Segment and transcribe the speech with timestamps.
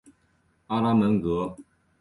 [0.65, 1.55] 阿拉门戈。